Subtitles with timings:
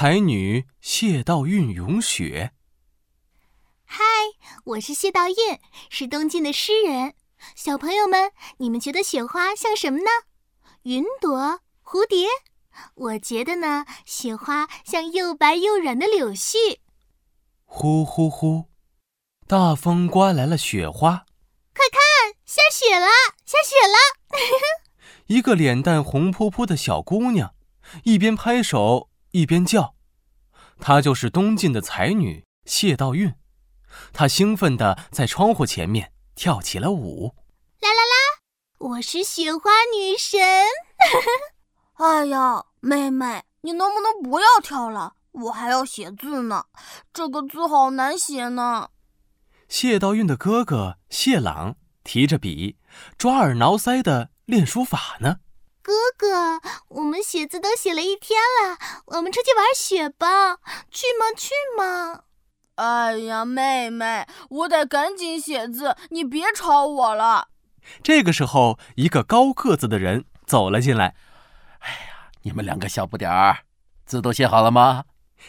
[0.00, 2.52] 才女谢道韫咏雪。
[3.84, 4.04] 嗨，
[4.62, 5.58] 我是谢道韫，
[5.90, 7.14] 是东晋的诗人。
[7.56, 10.04] 小朋友们，你们觉得雪花像什么呢？
[10.84, 12.28] 云朵、蝴蝶？
[12.94, 16.78] 我觉得呢，雪花像又白又软的柳絮。
[17.64, 18.66] 呼呼呼，
[19.48, 21.26] 大风刮来了雪花。
[21.74, 23.08] 快看，下雪了，
[23.44, 23.98] 下雪了！
[25.26, 27.52] 一个脸蛋红扑扑的小姑娘，
[28.04, 29.94] 一边拍手一边叫。
[30.80, 33.34] 她就是东晋的才女谢道韫。
[34.12, 37.34] 她兴奋地在窗户前面跳起了舞。
[37.80, 38.16] 啦啦啦！
[38.78, 40.40] 我是雪花女神。
[41.94, 45.14] 哎呀，妹妹，你能不能不要跳了？
[45.32, 46.64] 我还要写字呢，
[47.12, 48.90] 这个字好难写呢。
[49.68, 52.76] 谢道韫的哥哥谢朗提着笔，
[53.16, 55.36] 抓耳挠腮的练书法呢。
[55.88, 60.56] 哥哥，我们写字都写了一天了，我们出去玩雪吧？
[60.90, 61.32] 去吗？
[61.34, 62.24] 去吗？
[62.74, 67.48] 哎呀，妹妹，我得赶紧写字，你别吵我了。
[68.02, 71.16] 这个时候，一个高个子的人走了进来。
[71.78, 73.60] 哎呀，你们两个小不点儿，
[74.04, 75.06] 字都写好了吗？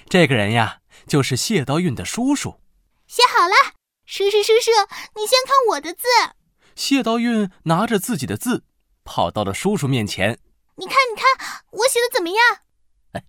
[0.08, 2.62] 这个人呀，就是谢道韫的叔叔。
[3.08, 3.74] 写好了，
[4.06, 4.72] 叔叔叔叔，
[5.20, 6.08] 你先看我的字。
[6.78, 8.64] 谢道韫拿着自己的字，
[9.10, 10.38] 跑到了叔叔面前。
[10.76, 12.38] 你看，你看，我写的怎么样？
[13.14, 13.24] 哎，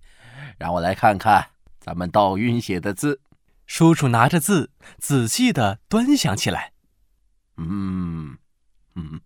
[0.58, 3.22] 让我来看看咱们道晕写的字。
[3.66, 6.74] 叔叔拿着字，仔细的端详起来。
[7.56, 8.36] 嗯，
[8.94, 9.22] 嗯，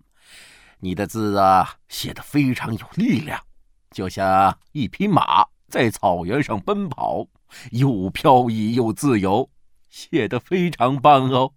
[0.79, 3.43] 你的字啊，写的非常有力量，
[3.91, 7.27] 就像一匹马在草原上奔跑，
[7.73, 9.51] 又飘逸又自由，
[9.91, 11.55] 写的非常棒哦。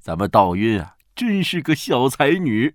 [0.00, 2.74] 咱们道晕啊，真是个小才女。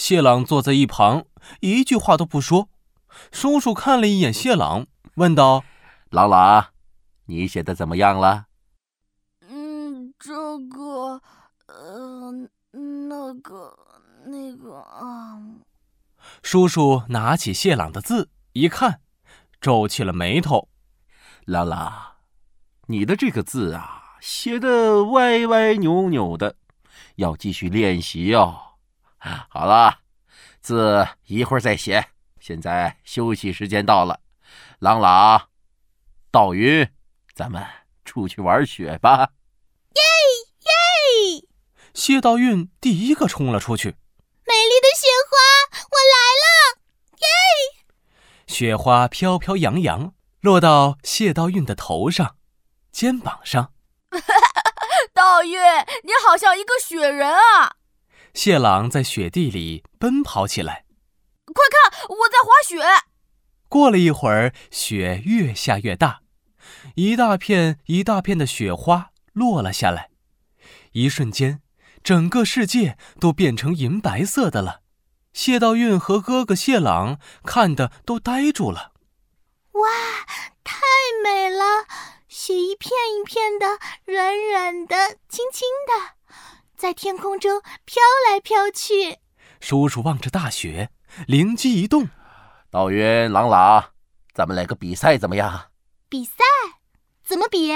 [0.00, 1.26] 谢朗坐在一旁，
[1.60, 2.70] 一句话都不说。
[3.30, 5.62] 叔叔看了一眼谢朗，问道
[6.08, 6.68] ：“朗朗，
[7.26, 8.46] 你写的怎么样了？”
[9.46, 11.20] 嗯这个，
[11.66, 12.32] 呃，
[12.72, 13.76] 那个，
[14.24, 15.38] 那个啊。
[16.42, 19.02] 叔叔拿起谢朗的字一看，
[19.60, 20.70] 皱起了眉头。
[21.44, 21.92] 朗朗，
[22.86, 26.56] 你的这个字啊，写的歪歪扭扭的，
[27.16, 28.68] 要继续练习哦。
[29.48, 30.00] 好了，
[30.60, 32.08] 字一会儿再写，
[32.40, 34.20] 现在休息时间到了。
[34.78, 35.48] 朗朗，
[36.30, 36.88] 道云，
[37.34, 37.64] 咱们
[38.04, 39.30] 出去玩雪吧。
[39.94, 40.02] 耶
[40.60, 41.48] 耶
[41.92, 43.88] 谢道韫第一个冲了出去。
[43.88, 45.36] 美丽的雪花，
[45.90, 46.80] 我来了！
[47.18, 47.26] 耶！
[48.46, 52.36] 雪花飘飘扬扬，落到谢道韫的头上、
[52.90, 53.72] 肩膀上。
[55.12, 57.76] 道韫，你好像一个雪人啊！
[58.34, 60.84] 谢朗在雪地里奔跑起来。
[61.46, 63.06] 快看，我在滑雪。
[63.68, 66.20] 过了一会儿，雪越下越大，
[66.94, 70.10] 一大片一大片的雪花落了下来。
[70.92, 71.62] 一瞬间。
[72.02, 74.80] 整个世界都变成银白色的了，
[75.34, 78.92] 谢道韫和哥哥谢朗看的都呆住了。
[79.72, 79.88] 哇，
[80.64, 80.80] 太
[81.22, 81.84] 美了！
[82.26, 86.14] 雪一片一片的，软软的，轻轻的，
[86.80, 89.18] 在天空中飘来飘去。
[89.60, 90.88] 叔叔望着大雪，
[91.26, 92.08] 灵机一动
[92.72, 93.90] ：“道韫、朗朗，
[94.32, 95.72] 咱们来个比赛怎么样？”
[96.08, 96.36] 比赛？
[97.22, 97.70] 怎么比？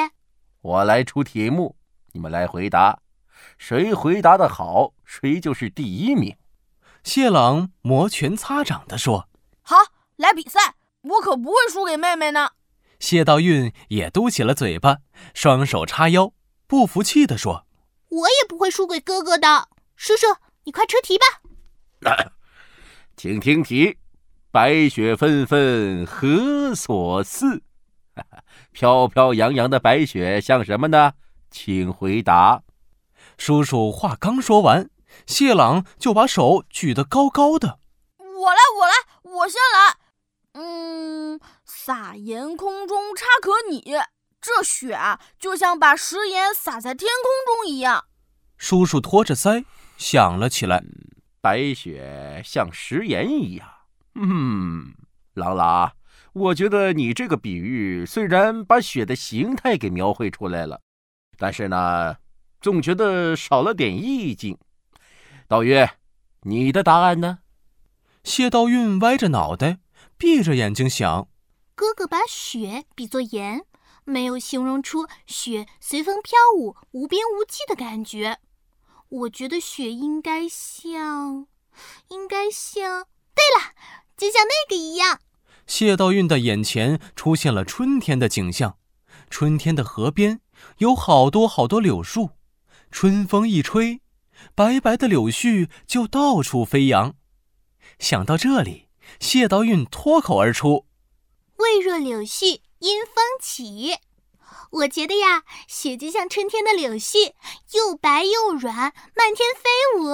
[0.62, 1.76] 我来出题目，
[2.12, 3.00] 你们来回答。
[3.59, 6.38] 谁回答的好，谁就是第一名。
[7.03, 9.28] 谢朗摩拳擦掌地说
[9.60, 9.76] ：“好，
[10.16, 12.53] 来比赛，我可不会输给妹妹呢。”
[12.98, 15.00] 谢道韫也嘟起了嘴巴，
[15.34, 16.32] 双手叉腰，
[16.66, 17.66] 不服气地说
[18.14, 19.69] ：“我也不会输给哥哥的。
[19.97, 21.25] 叔叔，你快出题吧。
[23.16, 23.98] 请听题：
[24.50, 27.62] 白雪纷纷何所似？
[28.72, 31.14] 飘飘扬扬的白雪像什么呢？
[31.50, 32.62] 请回答。”
[33.36, 34.91] 叔叔话刚说完，
[35.26, 37.80] 谢朗就把手举得高高的。
[38.19, 38.92] 我来，我来，
[39.22, 39.97] 我先来。
[40.53, 43.97] 嗯，撒盐空中差可拟，
[44.44, 48.04] 这雪啊，就像把食盐撒在天空中一样。
[48.58, 49.64] 叔叔托着腮
[49.96, 50.84] 想了起来，
[51.41, 53.66] 白雪像食盐一样。
[54.16, 54.94] 嗯，
[55.32, 55.92] 朗朗，
[56.34, 60.82] 我觉得你这个比喻虽然把雪的形态给描绘出来了，
[61.38, 62.16] 但是呢。
[62.60, 64.56] 总觉得少了点意境。
[65.46, 65.86] 道韫，
[66.44, 67.41] 你的答案呢？
[68.22, 69.80] 谢道韫歪着脑袋，
[70.16, 71.28] 闭着眼睛想。
[71.74, 73.66] 哥哥把雪比作盐，
[74.04, 78.39] 没有形容出雪随风飘舞、无边无际的感觉。
[79.09, 81.47] 我觉得雪应该像，
[82.09, 83.06] 应该像……
[83.34, 83.74] 对了，
[84.16, 85.21] 就像那个一样。
[85.66, 88.77] 谢道韫的眼前出现了春天的景象。
[89.30, 90.41] 春天的河边
[90.78, 92.30] 有好多好多柳树，
[92.91, 94.01] 春风一吹，
[94.54, 97.15] 白白的柳絮就到处飞扬。
[97.98, 100.86] 想到这里，谢道韫脱口而出
[101.56, 103.97] ：“未若柳絮因风起。”
[104.71, 107.33] 我觉得呀，雪就像春天的柳絮，
[107.72, 108.75] 又白又软，
[109.15, 110.09] 漫天飞舞。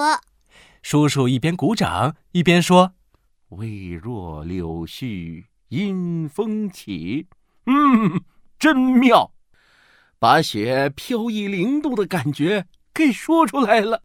[0.83, 2.93] 叔叔一边鼓掌一边说
[3.51, 7.27] ：“未若柳絮因风起。”
[7.67, 8.23] 嗯，
[8.59, 9.33] 真妙，
[10.19, 14.03] 把雪飘逸灵动的感觉给说出来了。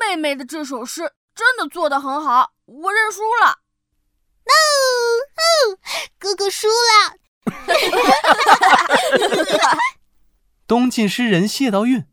[0.00, 3.60] 妹妹的这首诗真的做得很好，我认输了。
[4.44, 4.52] 哦
[5.36, 5.78] 哦，
[6.18, 7.16] 哥哥输了。
[7.50, 7.74] 哈
[9.14, 9.78] 哈哈
[10.66, 12.04] 东晋诗人谢道韫，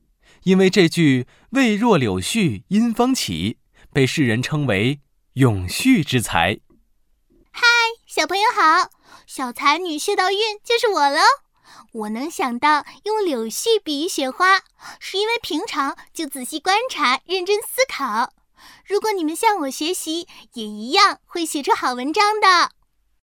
[0.43, 3.57] 因为这句“未若柳絮因风起”，
[3.91, 5.01] 被世人称为
[5.33, 6.59] 永续之才。
[7.51, 7.63] 嗨，
[8.05, 8.89] 小朋友好，
[9.27, 11.19] 小才女谢道韫就是我喽。
[11.91, 14.61] 我能想到用柳絮比喻雪花，
[14.99, 18.33] 是因为平常就仔细观察、认真思考。
[18.85, 22.71] 如果你们向我学习，也一样会写出好文章的。